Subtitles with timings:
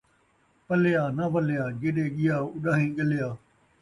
[0.65, 3.29] پلیا ناں ولیا، جیݙے ڳیا اݙانہیں ڳلیا